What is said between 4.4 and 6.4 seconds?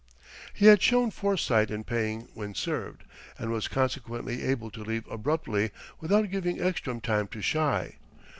able to leave abruptly, without